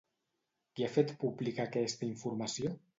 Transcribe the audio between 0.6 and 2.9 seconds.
Qui ha fet pública aquesta informació?